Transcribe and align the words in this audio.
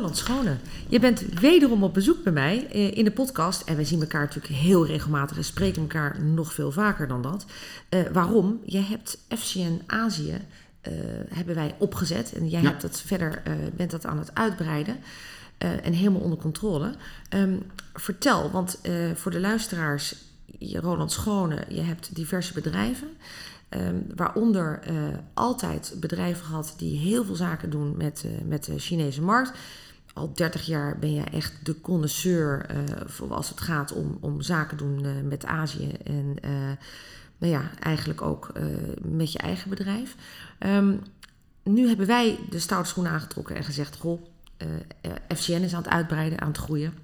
Roland 0.00 0.18
Schone, 0.18 0.56
je 0.88 1.00
bent 1.00 1.20
wederom 1.20 1.82
op 1.82 1.94
bezoek 1.94 2.22
bij 2.22 2.32
mij 2.32 2.66
eh, 2.70 2.96
in 2.96 3.04
de 3.04 3.10
podcast. 3.10 3.62
En 3.62 3.76
wij 3.76 3.84
zien 3.84 4.00
elkaar 4.00 4.20
natuurlijk 4.20 4.54
heel 4.54 4.86
regelmatig 4.86 5.36
en 5.36 5.44
spreken 5.44 5.82
elkaar 5.82 6.22
nog 6.22 6.52
veel 6.52 6.72
vaker 6.72 7.08
dan 7.08 7.22
dat. 7.22 7.46
Eh, 7.88 8.00
waarom? 8.12 8.60
Je 8.64 8.78
hebt 8.78 9.18
FCN 9.28 9.82
Azië 9.86 10.36
eh, 10.80 10.92
hebben 11.28 11.54
wij 11.54 11.74
opgezet. 11.78 12.32
En 12.32 12.48
jij 12.48 12.60
hebt 12.60 12.82
dat 12.82 13.00
verder, 13.00 13.42
bent 13.76 13.90
dat 13.90 14.06
aan 14.06 14.18
het 14.18 14.34
uitbreiden. 14.34 14.96
en 15.58 15.92
helemaal 15.92 16.20
onder 16.20 16.38
controle. 16.38 16.94
Ehm, 17.28 17.56
vertel, 17.94 18.50
want 18.50 18.80
voor 19.14 19.30
de 19.30 19.40
luisteraars, 19.40 20.14
Roland 20.58 21.12
Schone, 21.12 21.64
je 21.68 21.80
hebt 21.80 22.14
diverse 22.14 22.52
bedrijven. 22.52 23.08
Ehm, 23.68 23.96
waaronder 24.16 24.80
altijd 25.34 25.94
bedrijven 25.96 26.44
gehad 26.44 26.74
die 26.76 26.98
heel 26.98 27.24
veel 27.24 27.34
zaken 27.34 27.70
doen 27.70 27.94
met, 27.96 28.24
met 28.44 28.64
de 28.64 28.78
Chinese 28.78 29.22
markt. 29.22 29.52
Al 30.14 30.32
30 30.34 30.66
jaar 30.66 30.98
ben 30.98 31.14
je 31.14 31.22
echt 31.22 31.52
de 31.62 31.80
connoisseur 31.80 32.66
voor 33.06 33.34
als 33.34 33.48
het 33.48 33.60
gaat 33.60 33.92
om, 33.92 34.18
om 34.20 34.40
zaken 34.40 34.76
doen 34.76 35.04
eh, 35.04 35.10
met 35.24 35.44
Azië. 35.44 35.92
En 36.04 36.36
eh, 36.42 36.50
nou 37.38 37.52
ja, 37.52 37.70
eigenlijk 37.80 38.22
ook 38.22 38.52
met 39.02 39.32
je 39.32 39.38
eigen 39.38 39.70
bedrijf. 39.70 40.16
Ehm, 40.58 40.96
nu 41.62 41.88
hebben 41.88 42.06
wij 42.06 42.38
de 42.50 42.58
stoute 42.58 42.88
schoenen 42.88 43.12
aangetrokken 43.12 43.56
en 43.56 43.64
gezegd: 43.64 43.96
Goh, 43.96 44.22
FCN 45.34 45.62
is 45.62 45.74
aan 45.74 45.82
het 45.82 45.92
uitbreiden, 45.92 46.40
aan 46.40 46.48
het 46.48 46.56
groeien. 46.56 46.94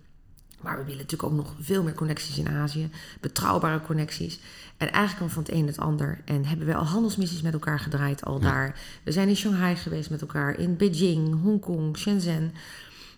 Maar 0.61 0.77
we 0.77 0.85
willen 0.85 1.01
natuurlijk 1.01 1.33
ook 1.33 1.37
nog 1.37 1.55
veel 1.61 1.83
meer 1.83 1.95
connecties 1.95 2.39
in 2.39 2.49
Azië, 2.49 2.91
betrouwbare 3.21 3.81
connecties. 3.81 4.41
En 4.77 4.93
eigenlijk 4.93 5.17
kwam 5.17 5.31
van 5.31 5.43
het 5.43 5.53
een 5.53 5.67
het 5.67 5.79
ander. 5.79 6.21
En 6.25 6.45
hebben 6.45 6.67
we 6.67 6.75
al 6.75 6.85
handelsmissies 6.85 7.43
met 7.43 7.53
elkaar 7.53 7.81
gedraaid 7.81 8.25
al 8.25 8.41
daar. 8.41 8.81
We 9.03 9.13
zijn 9.13 9.29
in 9.29 9.37
Shanghai 9.37 9.77
geweest 9.77 10.11
met 10.11 10.21
elkaar, 10.21 10.59
in 10.59 10.77
Beijing, 10.77 11.43
Hongkong, 11.43 11.97
Shenzhen. 11.99 12.53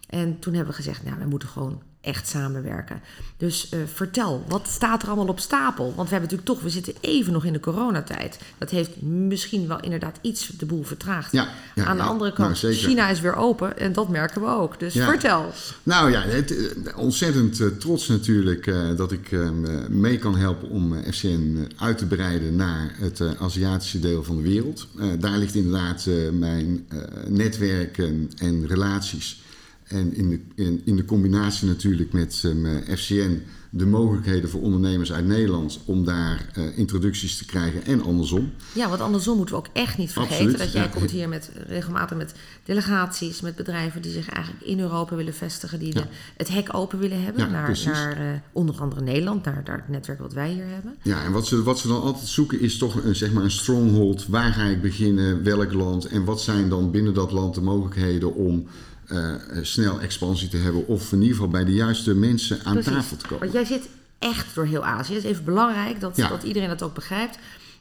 En 0.08 0.38
toen 0.38 0.54
hebben 0.54 0.70
we 0.74 0.82
gezegd, 0.82 1.04
nou, 1.04 1.18
we 1.18 1.26
moeten 1.26 1.48
gewoon 1.48 1.82
echt 2.00 2.28
samenwerken. 2.28 3.00
Dus 3.36 3.68
eh, 3.68 3.78
vertel, 3.94 4.44
wat 4.48 4.68
staat 4.68 5.02
er 5.02 5.08
allemaal 5.08 5.26
op 5.28 5.40
stapel? 5.40 5.84
Want 5.84 6.08
we 6.08 6.14
hebben 6.14 6.20
natuurlijk 6.30 6.48
toch, 6.48 6.60
we 6.60 6.70
zitten 6.70 6.94
even 7.00 7.32
nog 7.32 7.44
in 7.44 7.52
de 7.52 7.60
coronatijd. 7.60 8.38
Dat 8.58 8.70
heeft 8.70 9.02
misschien 9.02 9.68
wel 9.68 9.80
inderdaad 9.80 10.18
iets 10.20 10.46
de 10.46 10.66
boel 10.66 10.82
vertraagd. 10.82 11.32
Ja, 11.32 11.48
ja, 11.74 11.84
Aan 11.84 11.96
de 11.96 12.02
ja, 12.02 12.08
andere 12.08 12.32
nou, 12.36 12.52
kant. 12.52 12.76
China 12.76 13.08
is 13.08 13.20
weer 13.20 13.34
open 13.34 13.78
en 13.78 13.92
dat 13.92 14.08
merken 14.08 14.40
we 14.40 14.48
ook. 14.48 14.78
Dus 14.80 14.94
Ja. 14.94 15.08
vertel. 15.08 15.52
Nou 15.82 16.10
ja, 16.10 16.20
het, 16.20 16.56
eh, 16.56 16.98
ontzettend 16.98 17.60
eh, 17.60 17.66
trots 17.66 18.08
natuurlijk 18.08 18.72
dat 18.96 19.12
ik 19.12 19.36
mee 19.88 20.18
kan 20.18 20.36
helpen 20.36 20.68
om 20.68 20.94
FCN 21.12 21.68
uit 21.78 21.98
te 21.98 22.06
breiden 22.06 22.56
naar 22.56 22.94
het 22.98 23.22
Aziatische 23.38 24.00
deel 24.00 24.24
van 24.24 24.36
de 24.36 24.42
wereld. 24.42 24.86
Daar 25.18 25.38
ligt 25.38 25.54
inderdaad 25.54 26.06
mijn 26.32 26.88
netwerken 27.28 28.30
en 28.38 28.66
relaties. 28.66 29.40
En 29.88 30.14
in 30.14 30.28
de, 30.28 30.40
in, 30.54 30.80
in 30.84 30.96
de 30.96 31.04
combinatie 31.04 31.68
natuurlijk 31.68 32.12
met 32.12 32.44
eh, 32.44 32.96
FCN 32.96 33.42
de 33.70 33.86
mogelijkheden 33.86 34.50
voor 34.50 34.60
ondernemers 34.60 35.12
uit 35.12 35.26
Nederland 35.26 35.80
om 35.84 36.04
daar 36.04 36.46
eh, 36.54 36.78
introducties 36.78 37.38
te 37.38 37.44
krijgen 37.44 37.84
en 37.84 38.02
andersom. 38.02 38.52
Ja, 38.72 38.88
want 38.88 39.00
andersom 39.00 39.36
moeten 39.36 39.54
we 39.54 39.60
ook 39.60 39.68
echt 39.72 39.98
niet 39.98 40.12
vergeten 40.12 40.36
Absoluut, 40.36 40.58
dat 40.58 40.72
jij 40.72 40.82
ja. 40.82 40.88
komt 40.88 41.10
hier 41.10 41.28
met, 41.28 41.50
regelmatig 41.66 42.16
met 42.16 42.34
delegaties, 42.64 43.40
met 43.40 43.56
bedrijven 43.56 44.02
die 44.02 44.12
zich 44.12 44.28
eigenlijk 44.28 44.64
in 44.64 44.80
Europa 44.80 45.16
willen 45.16 45.34
vestigen, 45.34 45.78
die 45.78 45.94
de, 45.94 46.04
het 46.36 46.48
hek 46.48 46.74
open 46.74 46.98
willen 46.98 47.22
hebben 47.22 47.42
Ja, 47.42 47.50
naar, 47.50 47.78
naar 47.84 48.16
eh, 48.16 48.40
onder 48.52 48.80
andere 48.80 49.00
Nederland, 49.00 49.44
naar, 49.44 49.62
naar 49.64 49.76
het 49.76 49.88
netwerk 49.88 50.18
wat 50.18 50.32
wij 50.32 50.50
hier 50.50 50.66
hebben. 50.66 50.96
Ja, 51.02 51.24
en 51.24 51.32
wat 51.32 51.46
ze, 51.46 51.62
wat 51.62 51.78
ze 51.78 51.88
dan 51.88 52.02
altijd 52.02 52.26
zoeken 52.26 52.60
is 52.60 52.78
toch 52.78 53.04
een, 53.04 53.16
zeg 53.16 53.32
maar 53.32 53.44
een 53.44 53.50
stronghold. 53.50 54.26
Waar 54.26 54.52
ga 54.52 54.64
ik 54.64 54.82
beginnen? 54.82 55.42
Welk 55.44 55.72
land? 55.72 56.04
En 56.04 56.24
wat 56.24 56.40
zijn 56.40 56.68
dan 56.68 56.90
binnen 56.90 57.14
dat 57.14 57.32
land 57.32 57.54
de 57.54 57.60
mogelijkheden 57.60 58.34
om 58.34 58.66
eh, 59.08 59.34
snel 59.62 60.00
expansie 60.00 60.48
te 60.48 60.56
hebben? 60.56 60.86
Of 60.86 61.12
in 61.12 61.18
ieder 61.20 61.34
geval 61.36 61.50
bij 61.50 61.64
de 61.64 61.72
juiste 61.74 62.14
mensen 62.14 62.58
aan 62.64 62.72
Precies. 62.72 62.92
tafel 62.92 63.16
te 63.16 63.26
komen. 63.26 63.38
Want 63.40 63.52
jij 63.52 63.64
zit 63.64 63.88
echt 64.18 64.54
door 64.54 64.66
heel 64.66 64.84
Azië. 64.84 65.14
Het 65.14 65.24
is 65.24 65.30
even 65.30 65.44
belangrijk 65.44 66.00
dat, 66.00 66.16
Ja. 66.16 66.28
dat 66.28 66.42
iedereen 66.42 66.68
dat 66.68 66.82
ook 66.82 66.94
begrijpt. 66.94 67.34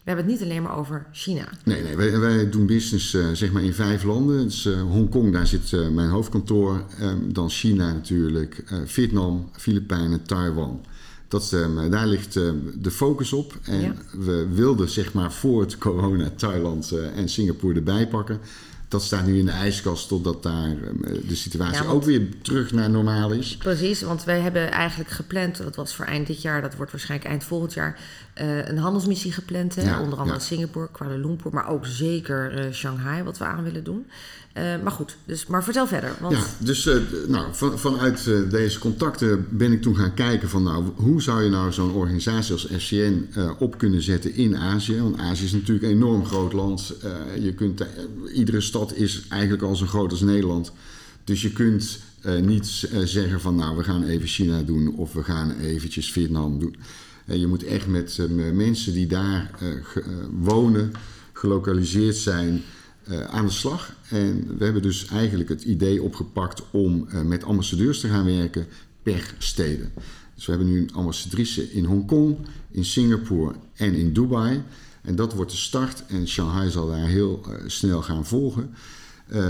We 0.03 0.13
hebben 0.13 0.31
het 0.31 0.39
niet 0.41 0.49
alleen 0.51 0.63
maar 0.63 0.77
over 0.77 1.05
China. 1.11 1.47
Nee, 1.63 1.83
nee 1.83 1.95
wij, 1.95 2.19
wij 2.19 2.49
doen 2.49 2.65
business 2.65 3.13
eh, 3.13 3.25
zeg 3.33 3.51
maar 3.51 3.63
in 3.63 3.73
vijf 3.73 4.03
landen. 4.03 4.43
Dus, 4.43 4.65
eh, 4.65 4.81
Hongkong, 4.81 5.33
daar 5.33 5.47
zit 5.47 5.73
eh, 5.73 5.87
mijn 5.87 6.09
hoofdkantoor. 6.09 6.83
Ehm, 6.99 7.17
dan 7.31 7.49
China 7.49 7.93
natuurlijk. 7.93 8.63
eh, 8.67 8.77
Vietnam, 8.85 9.49
Filipijnen, 9.57 10.23
Taiwan. 10.23 10.85
Dat, 11.27 11.53
ehm, 11.53 11.89
daar 11.89 12.07
ligt 12.07 12.35
ehm, 12.35 12.55
de 12.75 12.91
focus 12.91 13.33
op. 13.33 13.57
En 13.63 13.81
Ja. 13.81 13.93
we 14.11 14.47
wilden 14.53 14.89
zeg 14.89 15.13
maar 15.13 15.31
voor 15.33 15.61
het 15.61 15.77
corona 15.77 16.29
Thailand 16.35 16.91
eh, 16.91 17.17
en 17.17 17.29
Singapore 17.29 17.73
erbij 17.75 18.07
pakken. 18.07 18.39
Dat 18.87 19.03
staat 19.03 19.25
nu 19.25 19.37
in 19.37 19.45
de 19.45 19.51
ijskast 19.51 20.07
totdat 20.07 20.43
daar 20.43 20.65
ehm, 20.65 21.27
de 21.27 21.35
situatie 21.35 21.83
Ja, 21.83 21.89
ook 21.89 22.03
weer 22.03 22.27
terug 22.41 22.71
naar 22.71 22.89
normaal 22.89 23.31
is. 23.31 23.57
Precies, 23.57 24.01
want 24.01 24.23
wij 24.23 24.39
hebben 24.39 24.71
eigenlijk 24.71 25.09
gepland, 25.09 25.57
dat 25.57 25.75
was 25.75 25.95
voor 25.95 26.05
eind 26.05 26.27
dit 26.27 26.41
jaar, 26.41 26.61
dat 26.61 26.75
wordt 26.75 26.91
waarschijnlijk 26.91 27.29
eind 27.29 27.43
volgend 27.43 27.73
jaar, 27.73 27.99
eh, 28.33 28.67
een 28.67 28.77
handelsmissie 28.77 29.31
gepland. 29.31 29.75
Hè? 29.75 29.81
Ja, 29.81 30.01
Onder 30.01 30.19
andere 30.19 30.37
ja. 30.37 30.43
Singapore, 30.43 30.89
Kuala 30.91 31.15
Lumpur, 31.15 31.53
maar 31.53 31.69
ook 31.69 31.85
zeker 31.85 32.57
eh, 32.57 32.73
Shanghai, 32.73 33.23
wat 33.23 33.37
we 33.37 33.45
aan 33.45 33.63
willen 33.63 33.83
doen. 33.83 34.07
Eh, 34.57 34.83
maar 34.83 34.91
goed, 34.91 35.17
dus, 35.25 35.45
maar 35.45 35.63
vertel 35.63 35.87
verder. 35.87 36.15
Want 36.19 36.33
Ja, 36.33 36.43
dus 36.57 36.87
eh, 36.87 36.97
nou, 37.27 37.45
van, 37.51 37.79
vanuit 37.79 38.27
eh, 38.27 38.49
deze 38.49 38.79
contacten 38.79 39.47
ben 39.49 39.71
ik 39.71 39.81
toen 39.81 39.95
gaan 39.95 40.13
kijken 40.13 40.49
van 40.49 40.63
nou, 40.63 40.85
hoe 40.95 41.21
zou 41.21 41.43
je 41.43 41.49
nou 41.49 41.71
zo'n 41.71 41.91
organisatie 41.91 42.53
als 42.53 42.67
FCN 42.77 43.27
op 43.59 43.77
kunnen 43.77 44.01
zetten 44.01 44.33
in 44.33 44.57
Azië? 44.57 45.01
Want 45.01 45.17
Azië 45.17 45.43
is 45.43 45.51
natuurlijk 45.51 45.85
een 45.85 45.91
enorm 45.91 46.25
groot 46.25 46.53
land. 46.53 46.93
Je 47.39 47.53
kunt, 47.53 47.85
iedere 48.33 48.61
stad 48.61 48.93
is 48.93 49.25
eigenlijk 49.29 49.63
al 49.63 49.75
zo 49.75 49.85
groot 49.85 50.11
als 50.11 50.21
Nederland. 50.21 50.71
Dus 51.23 51.41
je 51.41 51.51
kunt 51.51 51.99
niet 52.41 52.89
zeggen 53.03 53.41
van 53.41 53.55
nou, 53.55 53.77
we 53.77 53.83
gaan 53.83 54.03
even 54.03 54.27
China 54.27 54.61
doen 54.61 54.95
of 54.95 55.13
we 55.13 55.23
gaan 55.23 55.51
eventjes 55.59 56.11
Vietnam 56.11 56.59
doen. 56.59 56.75
Je 57.25 57.47
moet 57.47 57.63
echt 57.63 57.87
met 57.87 58.19
mensen 58.53 58.93
die 58.93 59.07
daar 59.07 59.51
wonen, 60.31 60.91
gelokaliseerd 61.33 62.15
zijn, 62.15 62.61
eh, 63.07 63.23
aan 63.23 63.45
de 63.45 63.51
slag. 63.51 63.95
En 64.09 64.57
we 64.57 64.63
hebben 64.63 64.81
dus 64.81 65.07
eigenlijk 65.07 65.49
het 65.49 65.63
idee 65.63 66.03
opgepakt 66.03 66.63
om 66.71 67.07
eh, 67.07 67.21
met 67.21 67.43
ambassadeurs 67.43 67.99
te 67.99 68.07
gaan 68.07 68.25
werken 68.25 68.67
per 69.03 69.33
steden. 69.37 69.91
Dus 70.35 70.45
we 70.45 70.51
hebben 70.51 70.69
nu 70.71 70.79
een 70.79 70.93
ambassadrice 70.93 71.71
in 71.71 71.85
Hongkong, 71.85 72.37
in 72.71 72.85
Singapore 72.85 73.55
en 73.73 73.93
in 73.93 74.13
Dubai. 74.13 74.63
En 75.01 75.15
dat 75.15 75.33
wordt 75.33 75.51
de 75.51 75.57
start 75.57 76.03
en 76.07 76.27
Shanghai 76.27 76.69
zal 76.69 76.87
daar 76.87 77.07
heel 77.07 77.41
eh, 77.45 77.53
snel 77.67 78.01
gaan 78.01 78.25
volgen. 78.25 78.69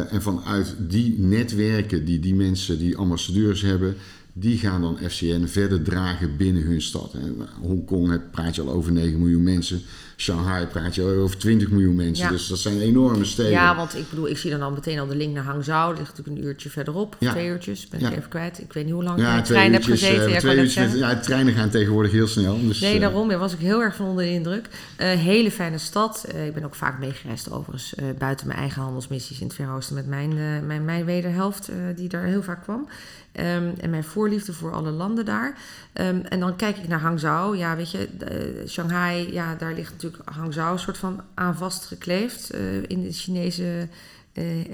En 0.09 0.22
vanuit 0.22 0.75
die 0.79 1.19
netwerken 1.19 2.06
die 2.06 2.19
die 2.19 2.35
mensen, 2.35 2.79
die 2.79 2.97
ambassadeurs 2.97 3.62
hebben, 3.62 3.95
die 4.34 4.57
gaan 4.57 4.81
dan 4.81 4.97
FCN 4.97 5.45
verder 5.45 5.81
dragen 5.81 6.38
binnen 6.38 6.63
hun 6.63 6.81
stad. 6.81 7.13
Hongkong 7.62 8.22
praat 8.31 8.56
je 8.56 8.62
al 8.62 8.72
over 8.72 8.91
9 8.91 9.19
miljoen 9.19 9.44
mensen. 9.44 9.81
Shanghai 10.19 10.66
praat 10.66 10.95
je 10.95 11.03
over 11.03 11.38
20 11.38 11.69
miljoen 11.69 11.95
mensen. 11.95 12.25
Ja. 12.25 12.31
Dus 12.31 12.47
dat 12.47 12.57
zijn 12.59 12.79
enorme 12.81 13.25
steden. 13.25 13.51
ja, 13.51 13.75
want 13.75 13.95
ik 13.95 14.09
bedoel, 14.09 14.28
ik 14.28 14.38
zie 14.38 14.51
dan 14.51 14.61
al 14.61 14.72
meteen 14.72 15.00
al 15.00 15.07
de 15.07 15.16
link 15.16 15.33
naar 15.33 15.44
Hangzhou. 15.44 15.89
Dat 15.89 15.97
ligt 16.00 16.09
natuurlijk 16.17 16.38
een 16.38 16.44
uurtje 16.50 16.69
verderop, 16.69 17.16
Ja. 17.19 17.31
twee 17.31 17.47
uurtjes, 17.47 17.88
ben 17.88 18.00
Ja. 18.00 18.09
ik 18.09 18.17
even 18.17 18.29
kwijt. 18.29 18.59
Ik 18.59 18.73
weet 18.73 18.83
niet 18.85 18.94
hoe 18.94 19.03
lang 19.03 19.17
ik 19.17 19.23
in 19.23 19.29
ja, 19.29 19.38
de 19.38 19.44
trein 19.47 19.73
heb 19.73 19.83
gezeten. 19.83 20.22
eh, 20.23 20.27
ja, 20.29 20.33
ik 20.33 20.39
twee 20.39 20.57
uurtjes 20.57 20.75
met- 20.91 21.00
ja, 21.00 21.16
treinen 21.19 21.53
gaan 21.53 21.69
tegenwoordig 21.69 22.11
heel 22.11 22.27
snel. 22.27 22.61
Dus, 22.67 22.79
Nee, 22.79 22.95
eh, 22.95 23.01
daarom. 23.01 23.27
Daar 23.30 23.39
was 23.39 23.53
ik 23.53 23.59
heel 23.59 23.81
erg 23.81 23.95
van 23.95 24.06
onder 24.06 24.24
de 24.24 24.31
indruk. 24.31 24.68
Eh, 24.95 25.07
hele 25.09 25.51
fijne 25.51 25.77
stad. 25.77 26.24
Eh, 26.33 26.45
ik 26.47 26.53
ben 26.53 26.63
ook 26.63 26.75
vaak 26.75 27.00
meegereisd 27.00 27.51
overigens 27.51 27.95
eh, 27.95 28.06
buiten 28.18 28.47
mijn 28.47 28.59
eigen 28.59 28.81
handelsmissies 28.81 29.39
in 29.39 29.45
het 29.47 29.56
Verre 29.56 29.71
Oosten 29.71 29.95
met 29.95 30.07
mijn, 30.07 30.31
eh, 30.31 30.38
mijn, 30.68 30.86
mijn 30.86 31.06
wederhelft, 31.06 31.68
eh, 31.68 31.75
die 31.95 32.09
daar 32.09 32.24
heel 32.24 32.44
vaak 32.44 32.63
kwam. 32.63 32.88
Ehm, 33.31 33.69
en 33.80 33.89
mijn 33.89 34.03
voorliefde 34.03 34.53
voor 34.53 34.71
alle 34.74 34.91
landen 34.91 35.25
daar. 35.25 35.57
Ehm, 35.94 36.19
en 36.30 36.39
dan 36.39 36.56
kijk 36.56 36.77
ik 36.77 36.88
naar 36.88 37.00
Hangzhou. 37.00 37.57
Ja, 37.57 37.75
weet 37.75 37.91
je, 37.91 38.07
eh, 38.19 38.68
Shanghai, 38.68 39.33
ja, 39.33 39.56
daar 39.56 39.74
ligt 39.74 39.91
natuurlijk 39.91 40.06
Hangzhou 40.25 40.74
een 40.74 40.80
soort 40.80 40.98
van 40.98 41.21
aan 41.33 41.56
vastgekleefd 41.56 42.50
eh, 42.50 42.83
in 42.83 43.01
de 43.01 43.12
Chinese. 43.12 43.88
eh, 44.33 44.59
eh, 44.59 44.65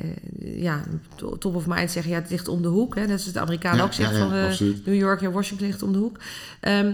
ja, 0.61 0.83
to- 1.15 1.37
top 1.37 1.55
of 1.55 1.67
mind 1.67 1.91
zeggen, 1.91 2.11
ja, 2.11 2.19
het 2.19 2.29
ligt 2.29 2.47
om 2.47 2.61
de 2.61 2.67
hoek. 2.67 2.95
Hè. 2.95 3.07
Dat 3.07 3.19
is 3.19 3.25
wat 3.25 3.33
de 3.33 3.39
Amerikanen 3.39 3.77
Ja, 3.77 3.83
ook 3.83 3.93
zeggen 3.93 4.17
ja, 4.17 4.43
ja, 4.45 4.51
van. 4.53 4.81
New 4.85 4.95
York 4.95 5.21
en 5.21 5.31
Washington 5.31 5.67
ligt 5.67 5.81
om 5.83 5.91
de 5.91 5.97
hoek. 5.97 6.17
Ehm, 6.59 6.93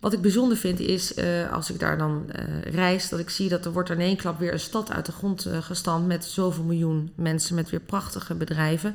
wat 0.00 0.12
ik 0.12 0.20
bijzonder 0.20 0.56
vind 0.56 0.80
is, 0.80 1.14
als 1.52 1.70
ik 1.70 1.78
daar 1.78 1.98
dan 1.98 2.30
reis, 2.62 3.08
dat 3.08 3.18
ik 3.20 3.30
zie 3.30 3.48
dat 3.48 3.64
er 3.64 3.72
wordt 3.72 3.90
in 3.90 4.00
één 4.00 4.16
klap 4.16 4.38
weer 4.38 4.52
een 4.52 4.60
stad 4.60 4.90
uit 4.92 5.06
de 5.06 5.12
grond 5.12 5.44
eh, 5.46 5.62
gestampt 5.62 6.06
met 6.06 6.24
zoveel 6.24 6.64
miljoen 6.64 7.10
mensen, 7.14 7.54
met 7.54 7.70
weer 7.70 7.80
prachtige 7.80 8.34
bedrijven. 8.34 8.94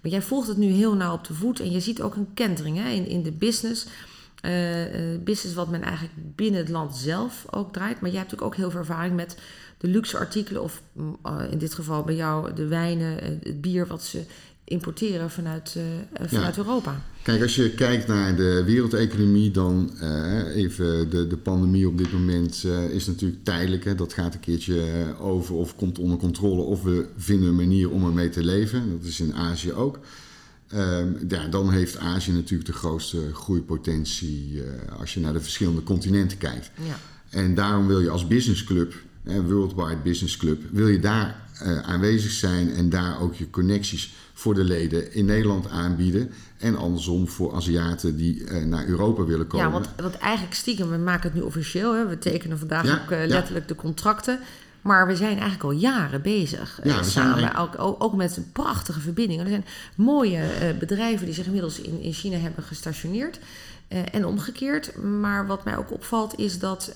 Maar 0.00 0.10
jij 0.12 0.22
volgt 0.22 0.48
het 0.48 0.56
nu 0.56 0.66
heel 0.66 0.94
nauw 0.94 1.12
op 1.14 1.26
de 1.26 1.34
voet 1.34 1.60
en 1.60 1.70
je 1.70 1.80
ziet 1.80 2.00
ook 2.02 2.14
een 2.14 2.28
kentering 2.34 2.76
hè, 2.78 2.88
in, 2.88 3.06
in 3.08 3.22
de 3.22 3.32
business. 3.32 3.86
Eh, 4.46 5.12
eh, 5.12 5.20
business 5.20 5.54
wat 5.54 5.70
men 5.70 5.82
eigenlijk 5.82 6.14
binnen 6.34 6.60
het 6.60 6.68
land 6.68 6.96
zelf 6.96 7.44
ook 7.50 7.72
draait. 7.72 8.00
Maar 8.00 8.10
jij 8.10 8.18
hebt 8.18 8.30
natuurlijk 8.30 8.42
ook 8.42 8.56
heel 8.56 8.70
veel 8.70 8.80
ervaring 8.80 9.16
met 9.16 9.36
de 9.78 9.88
luxe 9.88 10.18
artikelen, 10.18 10.62
of 10.62 10.82
mm, 10.92 11.16
eh, 11.22 11.42
in 11.50 11.58
dit 11.58 11.74
geval 11.74 12.02
bij 12.02 12.14
jou 12.14 12.54
de 12.54 12.66
wijnen, 12.66 13.16
het 13.42 13.60
bier 13.60 13.86
wat 13.86 14.04
ze 14.04 14.22
importeren 14.64 15.30
vanuit, 15.30 15.76
vanuit 16.20 16.56
Europa. 16.56 17.02
Kijk, 17.22 17.42
als 17.42 17.56
je 17.56 17.70
kijkt 17.70 18.06
naar 18.06 18.36
de 18.36 18.62
wereldeconomie, 18.64 19.50
dan 19.50 19.90
even 20.54 21.10
de, 21.10 21.26
de 21.26 21.36
pandemie 21.36 21.88
op 21.88 21.98
dit 21.98 22.12
moment 22.12 22.64
is 22.90 23.06
natuurlijk 23.06 23.44
tijdelijk. 23.44 23.84
Hè. 23.84 23.94
Dat 23.94 24.12
gaat 24.12 24.34
een 24.34 24.40
keertje 24.40 24.82
over 25.20 25.54
of 25.54 25.76
komt 25.76 25.98
onder 25.98 26.18
controle 26.18 26.62
of 26.62 26.82
we 26.82 27.06
vinden 27.16 27.48
een 27.48 27.56
manier 27.56 27.90
om 27.90 28.04
ermee 28.04 28.28
te 28.28 28.44
leven. 28.44 28.90
Dat 28.90 29.08
is 29.08 29.20
in 29.20 29.34
Azië 29.34 29.72
ook. 29.72 29.98
Ehm, 30.68 31.08
ja, 31.28 31.46
dan 31.46 31.70
heeft 31.70 31.98
Azië 31.98 32.32
natuurlijk 32.32 32.68
de 32.68 32.76
grootste 32.76 33.34
groeipotentie 33.34 34.62
eh, 34.62 34.98
als 34.98 35.14
je 35.14 35.20
naar 35.20 35.32
de 35.32 35.40
verschillende 35.40 35.82
continenten 35.82 36.38
kijkt. 36.38 36.70
Ja. 36.74 36.98
En 37.30 37.54
daarom 37.54 37.86
wil 37.86 38.00
je 38.00 38.10
als 38.10 38.26
businessclub, 38.26 38.94
hè, 39.22 39.42
Worldwide 39.42 40.00
Business 40.02 40.36
Club, 40.36 40.62
wil 40.70 40.88
je 40.88 40.98
daar 40.98 41.44
eh, 41.60 41.78
aanwezig 41.78 42.30
zijn 42.30 42.74
en 42.74 42.88
daar 42.88 43.20
ook 43.20 43.34
je 43.34 43.50
connecties 43.50 44.14
voor 44.32 44.54
de 44.54 44.64
leden 44.64 45.12
in 45.12 45.24
Nederland 45.24 45.68
aanbieden. 45.68 46.30
En 46.58 46.76
andersom 46.76 47.28
voor 47.28 47.54
Aziaten 47.54 48.16
die 48.16 48.44
eh, 48.44 48.64
naar 48.64 48.86
Europa 48.86 49.24
willen 49.24 49.46
komen. 49.46 49.66
Ja, 49.66 49.72
want, 49.72 49.88
want 49.96 50.14
eigenlijk 50.14 50.54
stiekem, 50.54 50.90
we 50.90 50.96
maken 50.96 51.30
het 51.30 51.34
nu 51.34 51.40
officieel. 51.44 51.94
Hè? 51.94 52.06
We 52.06 52.18
tekenen 52.18 52.58
vandaag 52.58 52.86
Ja, 52.86 53.02
ook 53.02 53.10
ja. 53.10 53.26
letterlijk 53.26 53.68
de 53.68 53.74
contracten. 53.74 54.40
Maar 54.86 55.06
we 55.06 55.16
zijn 55.16 55.32
eigenlijk 55.38 55.62
al 55.62 55.70
jaren 55.70 56.22
bezig 56.22 56.80
eh, 56.80 56.92
Ja, 56.92 57.02
samen. 57.02 57.42
eigenlijk- 57.42 57.80
Ook, 57.80 58.02
ook, 58.02 58.14
met 58.14 58.38
prachtige 58.52 59.00
verbindingen. 59.00 59.44
Er 59.44 59.50
zijn 59.50 59.64
mooie 59.94 60.38
eh, 60.42 60.78
bedrijven 60.78 61.26
die 61.26 61.34
zich 61.34 61.46
inmiddels 61.46 61.80
in, 61.80 62.00
in 62.00 62.12
China 62.12 62.36
hebben 62.38 62.64
gestationeerd. 62.64 63.38
Eh, 63.88 63.98
en 64.12 64.26
omgekeerd. 64.26 64.96
Maar 65.02 65.46
wat 65.46 65.64
mij 65.64 65.76
ook 65.76 65.92
opvalt 65.92 66.38
is 66.38 66.58
dat 66.58 66.92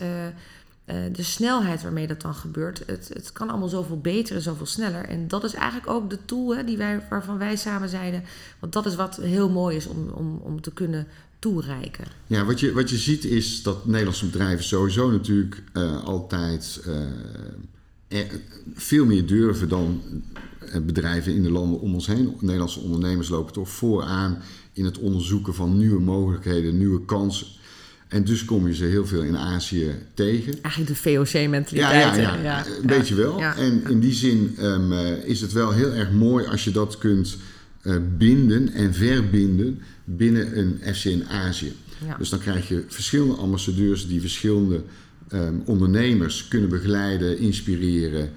de 1.13 1.23
snelheid 1.23 1.83
waarmee 1.83 2.07
dat 2.07 2.21
dan 2.21 2.35
gebeurt. 2.35 2.83
Het, 2.87 3.11
het 3.13 3.33
kan 3.33 3.51
allemaal 3.51 3.69
zoveel 3.69 4.01
beter 4.01 4.37
en 4.37 4.43
zoveel 4.43 4.67
sneller. 4.67 5.05
En 5.05 5.29
dat 5.29 5.45
is 5.45 5.55
eigenlijk 5.55 5.89
ook 5.91 6.11
de 6.11 6.19
tool 6.25 6.57
hè, 6.57 6.65
die 6.65 6.77
wij, 6.77 7.03
waarvan 7.11 7.39
wij 7.39 7.57
samen 7.57 7.89
zeiden. 7.89 8.25
Want 8.59 8.73
dat 8.73 8.87
is 8.87 8.95
wat 8.95 9.17
heel 9.17 9.49
mooi 9.49 9.77
is 9.77 9.87
om, 9.87 10.09
om, 10.09 10.41
om 10.43 10.61
te 10.61 10.73
kunnen 10.73 11.07
toereiken. 11.39 12.05
Ja, 12.27 12.45
wat 12.45 12.61
je, 12.61 12.73
wat 12.73 12.91
je 12.91 12.97
ziet 12.97 13.25
is 13.25 13.63
dat 13.63 13.87
Nederlandse 13.87 14.27
bedrijven 14.27 14.65
sowieso 14.65 15.11
natuurlijk 15.11 15.63
altijd 16.05 16.81
veel 18.75 19.07
meer 19.07 19.27
durven 19.27 19.69
dan 19.69 20.01
eh, 20.73 20.81
bedrijven 20.81 21.35
in 21.35 21.43
de 21.43 21.51
landen 21.51 21.81
om 21.81 21.95
ons 21.95 22.07
heen. 22.07 22.35
Nederlandse 22.41 22.81
ondernemers 22.81 23.29
lopen 23.29 23.53
toch 23.53 23.69
vooraan 23.69 24.39
in 24.73 24.85
het 24.85 24.99
onderzoeken 24.99 25.55
van 25.55 25.79
nieuwe 25.79 26.01
mogelijkheden, 26.01 26.79
nieuwe 26.79 27.05
kansen. 27.05 27.47
En 28.09 28.25
dus 28.25 28.45
kom 28.45 28.67
je 28.67 28.75
ze 28.75 28.85
heel 28.85 29.07
veel 29.07 29.23
in 29.23 29.37
Azië 29.37 29.95
tegen. 30.15 30.63
Eigenlijk 30.63 30.87
de 30.87 31.11
VOC-mentaliteit. 31.11 32.17
Ja, 32.17 32.23
ja, 32.23 32.37
hè? 32.37 32.43
ja, 32.43 32.67
een 32.67 32.87
beetje 32.87 33.15
wel. 33.15 33.39
Ja. 33.39 33.57
En 33.57 33.83
in 33.89 34.01
die 34.01 34.13
zin 34.13 34.55
ehm, 34.59 34.93
eh, 34.93 35.25
is 35.25 35.41
het 35.41 35.53
wel 35.53 35.73
heel 35.73 35.93
erg 35.93 36.11
mooi 36.11 36.47
als 36.47 36.65
je 36.65 36.71
dat 36.71 36.99
kunt 36.99 37.37
eh, 37.83 37.97
binden 38.19 38.73
en 38.73 38.95
verbinden 38.95 39.83
binnen 40.05 40.59
een 40.59 40.95
FCN 40.95 41.25
Azië. 41.29 41.73
Ja. 42.07 42.17
Dus 42.19 42.29
dan 42.29 42.39
krijg 42.39 42.69
je 42.69 42.85
verschillende 42.89 43.35
ambassadeurs 43.35 44.09
die 44.09 44.21
verschillende 44.21 44.83
ehm, 45.31 45.55
ondernemers 45.65 46.49
kunnen 46.49 46.69
begeleiden, 46.69 47.39
inspireren 47.39 48.31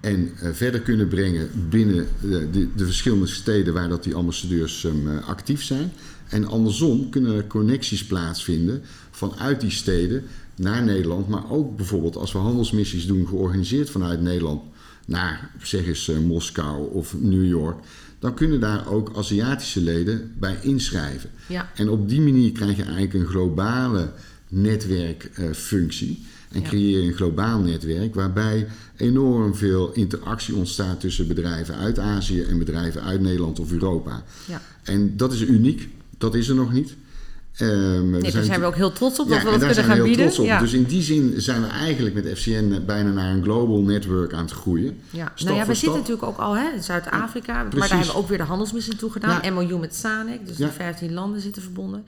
en 0.00 0.30
eh, 0.40 0.48
verder 0.52 0.80
kunnen 0.80 1.08
brengen 1.08 1.48
binnen 1.68 2.06
de, 2.20 2.50
de, 2.50 2.68
de 2.76 2.84
verschillende 2.84 3.26
steden 3.26 3.74
waar 3.74 3.88
dat 3.88 4.04
die 4.04 4.14
ambassadeurs 4.14 4.84
ehm, 4.84 5.08
eh, 5.08 5.28
actief 5.28 5.62
zijn. 5.62 5.92
En 6.28 6.46
andersom 6.46 7.10
kunnen 7.10 7.36
er 7.36 7.46
connecties 7.46 8.04
plaatsvinden 8.04 8.82
vanuit 9.10 9.60
die 9.60 9.70
steden 9.70 10.22
naar 10.56 10.82
Nederland, 10.82 11.28
maar 11.28 11.50
ook 11.50 11.76
bijvoorbeeld 11.76 12.16
als 12.16 12.32
we 12.32 12.38
handelsmissies 12.38 13.06
doen 13.06 13.26
georganiseerd 13.26 13.90
vanuit 13.90 14.20
Nederland 14.20 14.62
naar, 15.06 15.50
zeg 15.62 15.86
eens, 15.86 16.08
eh, 16.08 16.18
Moskou 16.18 16.92
of 16.92 17.14
New 17.20 17.46
York, 17.46 17.78
dan 18.18 18.34
kunnen 18.34 18.60
daar 18.60 18.88
ook 18.88 19.16
Aziatische 19.16 19.80
leden 19.80 20.32
bij 20.38 20.58
inschrijven. 20.62 21.30
Ja. 21.48 21.70
En 21.74 21.88
op 21.88 22.08
die 22.08 22.20
manier 22.20 22.52
krijg 22.52 22.76
je 22.76 22.82
eigenlijk 22.82 23.14
een 23.14 23.26
globale 23.26 24.12
netwerkfunctie. 24.48 26.24
En 26.52 26.60
Ja. 26.60 26.68
creëer 26.68 27.00
je 27.00 27.06
een 27.08 27.14
globaal 27.14 27.60
netwerk 27.60 28.14
waarbij 28.14 28.66
enorm 28.96 29.54
veel 29.54 29.92
interactie 29.92 30.54
ontstaat 30.54 31.00
tussen 31.00 31.28
bedrijven 31.28 31.74
uit 31.76 31.98
Azië 31.98 32.42
en 32.42 32.58
bedrijven 32.58 33.02
uit 33.02 33.20
Nederland 33.20 33.60
of 33.60 33.72
Europa. 33.72 34.22
Ja. 34.46 34.60
En 34.82 35.16
dat 35.16 35.32
is 35.32 35.40
uniek, 35.40 35.88
dat 36.18 36.34
is 36.34 36.48
er 36.48 36.54
nog 36.54 36.72
niet. 36.72 36.94
We 37.56 38.08
Nee, 38.20 38.32
daar 38.32 38.42
zijn 38.42 38.60
we 38.60 38.66
ook 38.66 38.74
heel 38.74 38.92
trots 38.92 39.18
op 39.20 39.28
dat 39.28 39.38
we 39.38 39.44
dat 39.44 39.52
kunnen 39.52 39.74
zijn 39.74 39.86
we 39.86 39.92
gaan 39.92 40.00
heel 40.00 40.04
bieden. 40.04 40.24
trots 40.24 40.38
op. 40.38 40.46
Ja. 40.46 40.58
Dus 40.58 40.72
in 40.72 40.84
die 40.84 41.02
zin 41.02 41.34
zijn 41.36 41.60
we 41.62 41.66
eigenlijk 41.66 42.14
met 42.14 42.38
FCN 42.38 42.82
bijna 42.86 43.10
naar 43.10 43.30
een 43.34 43.42
global 43.42 43.82
network 43.82 44.32
aan 44.32 44.42
het 44.44 44.50
groeien. 44.52 44.98
Ja. 45.10 45.32
Stap 45.34 45.48
nou 45.48 45.60
ja, 45.60 45.66
we 45.66 45.74
zitten 45.74 45.98
natuurlijk 45.98 46.26
ook 46.26 46.38
al 46.38 46.56
hè, 46.56 46.68
in 46.74 46.82
Zuid-Afrika. 46.82 47.52
maar 47.52 47.70
daar 47.70 47.88
hebben 47.88 48.06
we 48.06 48.14
ook 48.14 48.28
weer 48.28 48.38
de 48.38 48.44
handelsmissie 48.44 48.96
toe 48.96 49.10
gedaan. 49.10 49.40
Ja. 49.42 49.50
MOU 49.50 49.78
met 49.78 49.94
SANEC. 49.94 50.46
Dus 50.46 50.56
de 50.56 50.68
15 50.68 51.12
landen 51.12 51.40
zitten 51.40 51.62
verbonden. 51.62 52.04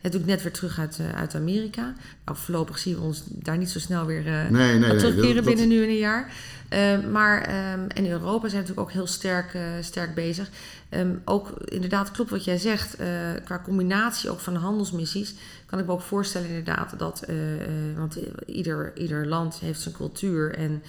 Het 0.00 0.12
doet 0.12 0.26
net 0.26 0.42
weer 0.42 0.52
terug 0.52 0.78
uit, 0.78 0.98
eh, 0.98 1.14
uit 1.18 1.34
Amerika. 1.34 1.94
Nou, 2.24 2.38
voorlopig 2.38 2.78
zien 2.78 2.94
we 2.94 3.00
ons 3.00 3.22
daar 3.26 3.58
niet 3.58 3.70
zo 3.70 3.78
snel 3.78 4.06
weer 4.06 4.22
Nee, 4.22 4.50
nee, 4.50 4.78
nee, 4.78 4.96
terugkeren 4.96 5.34
dat- 5.34 5.44
binnen 5.44 5.68
nu 5.68 5.82
een 5.82 5.96
jaar. 5.96 6.32
Eh, 6.68 6.98
maar 7.10 7.42
ehm, 7.42 7.80
en 7.88 8.04
in 8.04 8.10
Europa 8.10 8.48
zijn 8.48 8.62
we 8.62 8.68
natuurlijk 8.68 8.80
ook 8.80 8.92
heel 8.92 9.06
sterk, 9.06 9.54
eh, 9.54 9.62
sterk 9.80 10.14
bezig. 10.14 10.50
Ehm, 10.88 11.10
ook 11.24 11.50
inderdaad, 11.64 12.10
klopt 12.10 12.30
wat 12.30 12.44
jij 12.44 12.58
zegt. 12.58 12.96
qua 13.44 13.60
combinatie 13.64 14.30
ook 14.30 14.40
van 14.40 14.52
de 14.52 14.58
handelsmissies 14.58 15.34
kan 15.66 15.78
ik 15.78 15.86
me 15.86 15.92
ook 15.92 16.00
voorstellen 16.00 16.48
inderdaad 16.48 16.98
dat, 16.98 17.24
want 17.96 18.18
ieder, 18.46 18.92
ieder 18.96 19.26
land 19.26 19.58
heeft 19.60 19.80
zijn 19.80 19.94
cultuur 19.94 20.54
en 20.54 20.82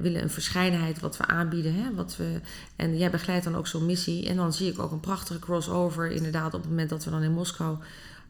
willen 0.00 0.22
een 0.22 0.30
verscheidenheid 0.30 1.00
wat 1.00 1.16
we 1.16 1.26
aanbieden. 1.26 1.74
Hè, 1.74 1.94
wat 1.94 2.16
we, 2.16 2.40
en 2.76 2.98
jij 2.98 3.10
begeleidt 3.10 3.44
dan 3.44 3.56
ook 3.56 3.66
zo'n 3.66 3.86
missie. 3.86 4.28
En 4.28 4.36
dan 4.36 4.52
zie 4.52 4.70
ik 4.72 4.78
ook 4.78 4.92
een 4.92 5.00
prachtige 5.00 5.38
crossover 5.38 6.10
inderdaad 6.10 6.54
op 6.54 6.60
het 6.60 6.70
moment 6.70 6.88
dat 6.90 7.04
we 7.04 7.10
dan 7.10 7.22
in 7.22 7.32
Moskou 7.32 7.76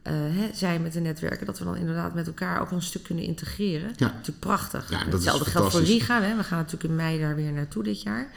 eh, 0.03 0.13
hè, 0.15 0.51
zijn 0.53 0.83
met 0.83 0.93
de 0.93 1.01
netwerken. 1.01 1.47
Dat 1.47 1.59
we 1.59 1.65
dan 1.65 1.77
inderdaad 1.77 2.15
met 2.15 2.27
elkaar 2.27 2.61
ook 2.61 2.71
een 2.71 2.83
stuk 2.83 3.03
kunnen 3.03 3.25
integreren. 3.25 3.93
Ja. 3.97 4.07
Natuurlijk 4.07 4.39
prachtig. 4.39 4.91
Ja, 4.91 4.99
dat 4.99 5.07
is 5.07 5.13
Hetzelfde 5.13 5.51
geldt 5.51 5.73
voor. 5.73 5.83
Riga. 5.83 6.23
Hè. 6.23 6.37
We 6.37 6.45
gaan 6.45 6.59
natuurlijk 6.59 6.85
in 6.85 6.97
mei 6.97 7.19
daar 7.19 7.37
weer 7.37 7.53
naartoe 7.53 7.83
dit 7.83 8.03
jaar. 8.03 8.31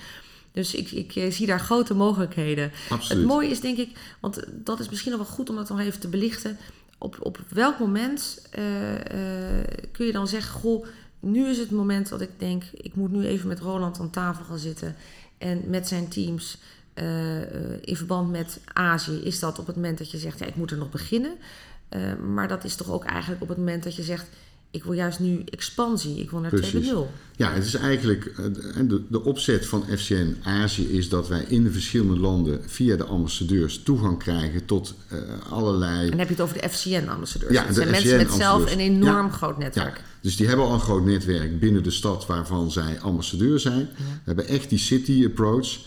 Dus 0.52 0.76
ik, 0.76 0.92
ik 0.92 1.16
eh, 1.16 1.32
zie 1.32 1.48
daar 1.48 1.60
grote 1.60 1.94
mogelijkheden. 1.94 2.72
Absoluut. 2.90 3.24
Het 3.24 3.32
mooie 3.32 3.50
is 3.50 3.60
denk 3.60 3.78
ik, 3.78 3.98
want 4.20 4.44
dat 4.52 4.80
is 4.80 4.90
misschien 4.90 5.12
nog 5.12 5.20
wel 5.20 5.30
goed 5.30 5.50
om 5.50 5.56
dat 5.56 5.70
nog 5.70 5.80
even 5.80 6.00
te 6.00 6.08
belichten. 6.08 6.58
Op, 6.98 7.18
op 7.20 7.40
welk 7.50 7.80
moment 7.80 8.48
eh, 8.52 8.64
kun 9.92 10.06
je 10.06 10.12
dan 10.12 10.28
zeggen, 10.28 10.60
goh, 10.60 10.86
nu 11.20 11.48
is 11.48 11.58
het 11.58 11.72
moment 11.72 12.10
dat 12.10 12.22
ik 12.22 12.30
denk, 12.38 12.64
ik 12.74 12.96
moet 12.96 13.12
nu 13.12 13.26
even 13.26 13.48
met 13.48 13.60
Roland 13.60 14.00
aan 14.00 14.10
tafel 14.10 14.44
gaan 14.44 14.58
zitten. 14.58 14.96
En 15.38 15.62
met 15.68 15.88
zijn 15.88 16.08
teams 16.08 16.58
eh, 16.96 17.42
eh, 17.42 17.48
in 17.82 17.96
verband 17.96 18.32
met 18.32 18.60
Azië 18.74 19.22
is 19.24 19.40
dat 19.40 19.60
op 19.60 19.68
het 19.68 19.76
moment 19.76 19.98
dat 19.98 20.12
je 20.12 20.18
zegt, 20.18 20.40
ja, 20.40 20.46
ik 20.46 20.56
moet 20.56 20.72
er 20.72 20.78
nog 20.78 20.92
beginnen. 20.92 21.32
Eh, 21.90 22.02
maar 22.34 22.48
dat 22.48 22.64
is 22.64 22.76
toch 22.76 22.92
ook 22.92 23.04
eigenlijk 23.04 23.42
op 23.42 23.48
het 23.48 23.58
moment 23.58 23.84
dat 23.84 23.96
je 23.96 24.04
zegt, 24.04 24.26
ik 24.72 24.84
wil 24.84 24.94
juist 24.94 25.20
nu 25.20 25.44
expansie, 25.46 26.20
ik 26.20 26.32
wil 26.32 26.40
naar 26.40 26.52
2.0. 26.52 27.12
Ja, 27.36 27.52
het 27.52 27.66
is 27.66 27.74
eigenlijk 27.74 28.36
de, 28.88 29.04
de 29.10 29.24
opzet 29.24 29.66
van 29.66 29.84
FCN 29.98 30.38
Azië 30.44 30.84
is 30.98 31.10
dat 31.10 31.28
wij 31.28 31.46
in 31.48 31.64
de 31.64 31.72
verschillende 31.72 32.20
landen 32.20 32.62
via 32.66 32.96
de 32.96 33.04
ambassadeurs 33.04 33.84
toegang 33.84 34.20
krijgen 34.20 34.66
tot 34.66 34.96
allerlei. 35.50 36.04
En 36.04 36.10
dan 36.10 36.20
heb 36.20 36.28
je 36.28 36.34
het 36.34 36.44
over 36.44 36.62
de 36.62 36.70
FCN-ambassadeurs. 36.70 37.54
Ja, 37.54 37.66
dat 37.66 37.76
zijn 37.76 37.90
mensen 37.92 38.18
met 38.18 38.32
zelf 38.32 38.72
een 38.72 38.80
enorm 38.80 39.26
Ja. 39.26 39.30
groot 39.30 39.58
netwerk. 39.58 39.98
Ja, 39.98 40.04
dus 40.22 40.36
die 40.36 40.48
hebben 40.48 40.66
al 40.66 40.74
een 40.74 40.80
groot 40.80 41.06
netwerk 41.06 41.60
binnen 41.60 41.84
de 41.84 41.92
stad 41.92 42.26
waarvan 42.26 42.72
zij 42.72 43.00
ambassadeur 43.00 43.60
zijn. 43.60 43.90
We 43.96 44.04
hebben 44.24 44.48
echt 44.48 44.70
die 44.70 44.80
city 44.80 45.26
approach. 45.26 45.78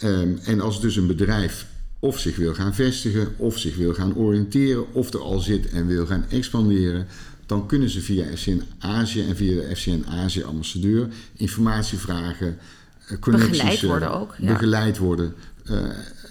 Ehm, 0.00 0.32
en 0.44 0.60
als 0.60 0.80
dus 0.80 0.96
een 0.96 1.06
bedrijf 1.06 1.66
of 1.98 2.18
zich 2.18 2.36
wil 2.36 2.54
gaan 2.54 2.74
vestigen, 2.74 3.34
of 3.36 3.58
zich 3.58 3.76
wil 3.76 3.94
gaan 3.94 4.14
oriënteren, 4.16 4.92
of 4.94 5.12
er 5.12 5.20
al 5.20 5.38
zit 5.40 5.68
en 5.70 5.86
wil 5.86 6.06
gaan 6.06 6.24
expanderen, 6.30 7.06
dan 7.46 7.66
kunnen 7.66 7.88
ze 7.90 8.00
via 8.00 8.24
FCN 8.36 8.62
Azië 8.78 9.22
en 9.28 9.36
via 9.36 9.54
de 9.60 9.76
FCN 9.76 10.04
Azië 10.08 10.42
ambassadeur 10.42 11.08
informatie 11.32 11.98
vragen, 11.98 12.58
eh, 13.06 13.18
connecties, 13.18 13.50
Begeleid 13.56 13.82
eh, 13.82 13.88
worden 13.88 14.12
ook, 14.20 14.34
ja. 14.38 14.52
Begeleid 14.52 14.98
worden. 14.98 15.34
eh, 15.64 15.76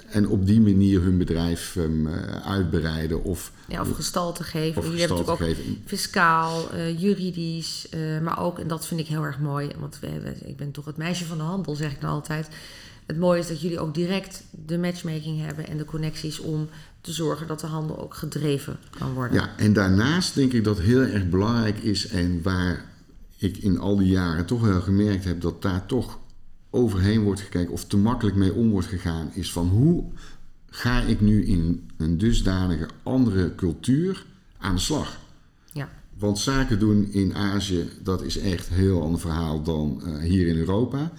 en 0.09 0.27
op 0.27 0.45
die 0.45 0.61
manier 0.61 1.01
hun 1.01 1.17
bedrijf 1.17 1.75
ehm, 1.75 2.07
eh, 2.07 2.47
uitbreiden 2.47 3.23
of 3.23 3.51
Ja, 3.67 3.81
of 3.81 3.91
gestalte 3.95 4.43
geven. 4.43 4.81
Of 4.81 4.89
gestalte 4.89 5.13
natuurlijk 5.13 5.29
ook 5.29 5.47
geven. 5.47 5.81
fiscaal, 5.85 6.69
juridisch, 6.97 7.87
maar 8.23 8.39
ook, 8.39 8.59
en 8.59 8.67
dat 8.67 8.87
vind 8.87 8.99
ik 8.99 9.07
heel 9.07 9.23
erg 9.23 9.39
mooi, 9.39 9.69
want 9.79 9.97
we, 10.01 10.07
we- 10.19 10.47
ik 10.49 10.57
ben 10.57 10.71
toch 10.71 10.85
het 10.85 10.97
meisje 10.97 11.25
van 11.25 11.37
de 11.37 11.43
handel, 11.43 11.75
zeg 11.75 11.91
ik 11.91 12.01
dan 12.01 12.09
altijd. 12.09 12.47
Het 13.09 13.17
mooie 13.17 13.39
is 13.39 13.47
dat 13.47 13.61
jullie 13.61 13.79
ook 13.79 13.93
direct 13.93 14.43
de 14.65 14.77
matchmaking 14.77 15.41
hebben 15.41 15.67
en 15.67 15.77
de 15.77 15.85
connecties 15.85 16.39
om 16.39 16.69
te 17.01 17.11
zorgen 17.11 17.47
dat 17.47 17.59
de 17.59 17.67
handel 17.67 17.99
ook 17.99 18.13
gedreven 18.13 18.77
kan 18.97 19.13
worden. 19.13 19.39
Ja, 19.39 19.57
en 19.57 19.73
daarnaast 19.73 20.35
denk 20.35 20.53
ik 20.53 20.63
dat 20.63 20.79
heel 20.79 21.01
erg 21.01 21.29
belangrijk 21.29 21.77
is 21.77 22.07
en 22.07 22.41
waar 22.41 22.85
ik 23.37 23.57
in 23.57 23.79
al 23.79 23.97
die 23.97 24.07
jaren 24.07 24.45
toch 24.45 24.61
wel 24.61 24.81
gemerkt 24.81 25.23
heb 25.23 25.41
dat 25.41 25.61
daar 25.61 25.85
toch 25.85 26.19
overheen 26.69 27.21
wordt 27.23 27.41
gekeken 27.41 27.73
of 27.73 27.85
te 27.85 27.97
makkelijk 27.97 28.35
mee 28.35 28.53
om 28.53 28.69
wordt 28.69 28.87
gegaan, 28.87 29.31
is 29.33 29.51
van 29.51 29.67
hoe 29.67 30.03
ga 30.69 31.01
ik 31.01 31.21
nu 31.21 31.45
in 31.45 31.89
een 31.97 32.17
dusdanige 32.17 32.87
andere 33.03 33.55
cultuur 33.55 34.25
aan 34.57 34.75
de 34.75 34.81
slag. 34.81 35.19
Ja. 35.73 35.89
Want 36.17 36.39
zaken 36.39 36.79
doen 36.79 37.11
in 37.11 37.35
Azië, 37.35 37.89
dat 38.03 38.21
is 38.21 38.37
echt 38.37 38.69
een 38.69 38.75
heel 38.75 39.01
ander 39.01 39.19
verhaal 39.19 39.63
dan 39.63 40.01
eh, 40.05 40.17
hier 40.17 40.47
in 40.47 40.57
Europa. 40.57 41.11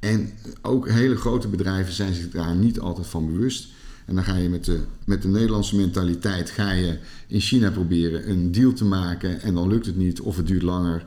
En 0.00 0.32
ook 0.62 0.88
hele 0.88 1.16
grote 1.16 1.48
bedrijven 1.48 1.92
zijn 1.92 2.14
zich 2.14 2.30
daar 2.30 2.54
niet 2.54 2.80
altijd 2.80 3.06
van 3.06 3.26
bewust. 3.26 3.68
En 4.04 4.14
dan 4.14 4.24
ga 4.24 4.36
je 4.36 4.48
met 4.48 4.64
de, 4.64 4.80
met 5.04 5.22
de 5.22 5.28
Nederlandse 5.28 5.76
mentaliteit 5.76 6.50
ga 6.50 6.72
je 6.72 6.98
in 7.26 7.40
China 7.40 7.70
proberen 7.70 8.30
een 8.30 8.52
deal 8.52 8.72
te 8.72 8.84
maken. 8.84 9.40
En 9.40 9.54
dan 9.54 9.68
lukt 9.68 9.86
het 9.86 9.96
niet 9.96 10.20
of 10.20 10.36
het 10.36 10.46
duurt 10.46 10.62
langer. 10.62 11.06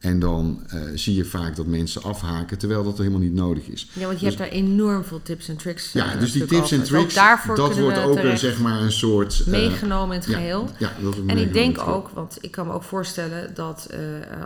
En 0.00 0.18
dan 0.18 0.62
eh, 0.68 0.80
zie 0.94 1.14
je 1.14 1.24
vaak 1.24 1.56
dat 1.56 1.66
mensen 1.66 2.02
afhaken, 2.02 2.58
terwijl 2.58 2.84
dat 2.84 2.98
helemaal 2.98 3.20
niet 3.20 3.32
nodig 3.32 3.66
is. 3.66 3.88
Ja, 3.92 4.06
want 4.06 4.20
je 4.20 4.26
hebt 4.26 4.38
daar 4.38 4.48
enorm 4.48 5.04
veel 5.04 5.22
tips 5.22 5.48
en 5.48 5.56
tricks. 5.56 5.92
Ja, 5.92 6.12
eh, 6.12 6.20
dus 6.20 6.32
die 6.32 6.44
tips 6.44 6.72
en. 6.72 6.78
Dus 6.78 6.88
tricks, 6.88 7.14
daarvoor 7.14 7.56
dat 7.56 7.78
wordt 7.78 7.98
ook 7.98 8.16
een, 8.16 8.38
zeg 8.38 8.58
maar 8.58 8.80
een 8.80 8.92
soort... 8.92 9.40
eh, 9.40 9.46
meegenomen 9.46 10.14
in 10.14 10.20
het 10.20 10.30
ja, 10.30 10.36
geheel. 10.36 10.70
Ja, 10.78 10.92
dat 11.02 11.14
wordt 11.14 11.30
En 11.30 11.38
ik 11.38 11.52
denk 11.52 11.80
ook, 11.80 12.08
want 12.08 12.38
ik 12.40 12.50
kan 12.50 12.66
me 12.66 12.72
ook 12.72 12.82
voorstellen 12.82 13.54
dat 13.54 13.88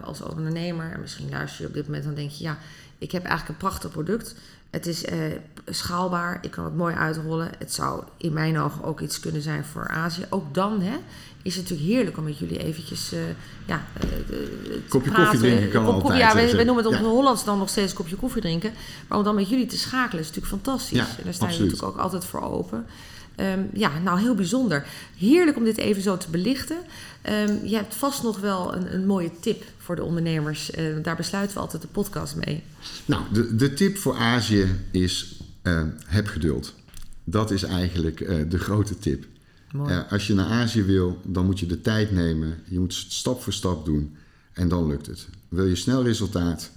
als 0.04 0.22
ondernemer, 0.22 0.92
en 0.92 1.00
misschien 1.00 1.28
luister 1.30 1.60
je 1.60 1.68
op 1.68 1.74
dit 1.74 1.86
moment, 1.86 2.04
dan 2.04 2.14
denk 2.14 2.30
je, 2.30 2.44
ja, 2.44 2.58
ik 2.98 3.12
heb 3.12 3.24
eigenlijk 3.24 3.48
een 3.48 3.68
prachtig 3.68 3.90
product. 3.90 4.34
Het 4.74 4.86
is 4.86 5.04
eh, 5.04 5.18
schaalbaar, 5.66 6.38
ik 6.42 6.50
kan 6.50 6.64
het 6.64 6.76
mooi 6.76 6.94
uitrollen. 6.94 7.50
Het 7.58 7.72
zou 7.72 8.02
in 8.16 8.32
mijn 8.32 8.58
ogen 8.58 8.84
ook 8.84 9.00
iets 9.00 9.20
kunnen 9.20 9.42
zijn 9.42 9.64
voor 9.64 9.88
Azië. 9.88 10.26
Ook 10.28 10.54
dan 10.54 10.80
hè, 10.80 10.96
is 11.42 11.56
het 11.56 11.62
natuurlijk 11.62 11.90
heerlijk 11.90 12.16
om 12.16 12.24
met 12.24 12.38
jullie 12.38 12.58
eventjes 12.58 13.12
eh, 13.12 13.18
ja, 13.66 13.82
eh, 14.00 14.06
Kopje 14.88 15.10
praten. 15.10 15.24
koffie 15.30 15.38
drinken 15.50 15.70
kan 15.70 15.84
altijd, 15.86 16.18
Ja, 16.18 16.34
we, 16.34 16.64
noemen 16.64 16.76
het 16.76 16.86
op 16.86 16.92
Ja. 16.92 16.98
het 16.98 17.06
Hollands 17.06 17.44
dan 17.44 17.58
nog 17.58 17.68
steeds 17.68 17.92
kopje 17.92 18.16
koffie 18.16 18.42
drinken. 18.42 18.72
Maar 19.08 19.18
om 19.18 19.24
dan 19.24 19.34
met 19.34 19.48
jullie 19.48 19.66
te 19.66 19.78
schakelen 19.78 20.22
is 20.22 20.26
natuurlijk 20.26 20.54
fantastisch. 20.62 20.98
Ja, 20.98 21.06
en 21.06 21.24
daar 21.24 21.34
sta 21.34 21.44
je 21.44 21.50
absoluut. 21.50 21.70
natuurlijk 21.72 21.98
ook 21.98 22.04
altijd 22.04 22.24
voor 22.24 22.40
open. 22.42 22.86
Ehm, 23.36 23.60
ja, 23.72 23.98
nou 23.98 24.20
heel 24.20 24.34
bijzonder. 24.34 24.86
Heerlijk 25.16 25.56
om 25.56 25.64
dit 25.64 25.78
even 25.78 26.02
zo 26.02 26.16
te 26.16 26.30
belichten. 26.30 26.76
Ehm, 27.22 27.64
je 27.64 27.74
hebt 27.74 27.94
vast 27.94 28.22
nog 28.22 28.40
wel 28.40 28.74
een, 28.74 28.94
een 28.94 29.06
mooie 29.06 29.30
tip 29.40 29.64
voor 29.78 29.96
de 29.96 30.04
ondernemers. 30.04 30.70
Eh, 30.70 30.84
daar 31.02 31.16
besluiten 31.16 31.54
we 31.56 31.62
altijd 31.62 31.82
de 31.82 31.88
podcast 31.88 32.36
mee. 32.36 32.62
Nou, 33.04 33.22
de, 33.32 33.56
de 33.56 33.74
tip 33.74 33.96
voor 33.96 34.14
Azië 34.14 34.66
is 34.90 35.40
eh, 35.62 35.82
heb 36.06 36.26
geduld. 36.26 36.74
Dat 37.24 37.50
is 37.50 37.62
eigenlijk 37.62 38.20
eh, 38.20 38.36
de 38.48 38.58
grote 38.58 38.98
tip. 38.98 39.24
Als 40.10 40.26
je 40.26 40.34
naar 40.34 40.46
Azië 40.46 40.82
wil, 40.82 41.20
dan 41.22 41.46
moet 41.46 41.60
je 41.60 41.66
de 41.66 41.80
tijd 41.80 42.12
nemen. 42.12 42.58
Je 42.68 42.78
moet 42.78 42.94
stap 42.94 43.42
voor 43.42 43.52
stap 43.52 43.84
doen 43.84 44.16
en 44.52 44.68
dan 44.68 44.86
lukt 44.86 45.06
het. 45.06 45.28
Wil 45.48 45.64
je 45.64 45.76
snel 45.76 46.02
resultaat, 46.02 46.70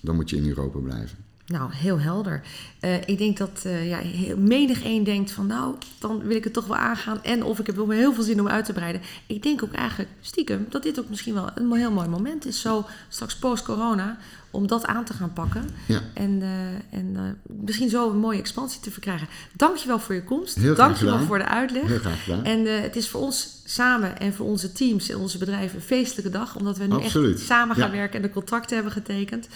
dan 0.00 0.14
moet 0.14 0.30
je 0.30 0.36
in 0.36 0.48
Europa 0.48 0.78
blijven. 0.78 1.27
Nou, 1.48 1.72
heel 1.74 2.00
helder. 2.00 2.42
Eh, 2.80 2.94
ik 3.08 3.18
denk 3.18 3.36
dat 3.36 3.62
eh, 3.64 3.88
ja, 3.88 3.98
menig 4.36 4.82
één 4.82 5.04
denkt 5.04 5.30
van 5.30 5.46
nou, 5.46 5.74
dan 5.98 6.18
wil 6.22 6.36
ik 6.36 6.44
het 6.44 6.52
toch 6.52 6.66
wel 6.66 6.76
aangaan. 6.76 7.22
En 7.22 7.42
of 7.42 7.58
ik 7.58 7.66
heb 7.66 7.76
wel 7.76 7.90
heel 7.90 8.12
veel 8.14 8.22
zin 8.22 8.40
om 8.40 8.48
uit 8.48 8.64
te 8.64 8.72
breiden. 8.72 9.00
Ik 9.26 9.42
denk 9.42 9.62
ook 9.62 9.72
eigenlijk 9.72 10.10
stiekem 10.20 10.66
dat 10.68 10.82
dit 10.82 11.00
ook 11.00 11.08
misschien 11.08 11.34
wel 11.34 11.50
een 11.54 11.72
heel 11.72 11.90
mooi 11.90 12.08
moment 12.08 12.46
is. 12.46 12.60
Zo 12.60 12.86
straks 13.08 13.36
post-corona, 13.36 14.18
om 14.50 14.66
dat 14.66 14.86
aan 14.86 15.04
te 15.04 15.12
gaan 15.12 15.32
pakken. 15.32 15.64
Ja. 15.86 16.00
En, 16.14 16.42
eh, 16.42 16.98
en 16.98 17.38
misschien 17.46 17.88
zo 17.88 18.10
een 18.10 18.18
mooie 18.18 18.38
expansie 18.38 18.80
te 18.80 18.90
verkrijgen. 18.90 19.28
Dankjewel 19.56 19.98
voor 19.98 20.14
je 20.14 20.24
komst. 20.24 20.54
Heel 20.54 20.74
Dankjewel 20.74 21.12
gedaan. 21.12 21.26
voor 21.26 21.38
de 21.38 21.48
uitleg. 21.48 21.86
Heel 21.86 21.98
graag 21.98 22.24
gedaan. 22.24 22.44
En 22.44 22.82
het 22.82 22.96
is 22.96 23.08
voor 23.08 23.20
ons 23.20 23.62
samen 23.64 24.18
en 24.18 24.34
voor 24.34 24.46
onze 24.46 24.72
teams 24.72 25.08
en 25.08 25.16
onze 25.18 25.38
bedrijven 25.38 25.76
een 25.76 25.82
feestelijke 25.82 26.30
dag. 26.30 26.56
Omdat 26.56 26.78
we 26.78 26.84
nu 26.86 26.92
Absoluut. 26.92 27.36
echt 27.36 27.46
samen 27.46 27.76
gaan 27.76 27.90
Ja. 27.90 27.96
werken 27.96 28.16
en 28.16 28.22
de 28.22 28.30
contracten 28.30 28.74
hebben 28.74 28.92
getekend. 28.92 29.48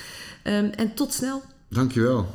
Ehm, 0.42 0.64
en 0.76 0.94
tot 0.94 1.12
snel. 1.12 1.42
Dankjewel. 1.74 2.26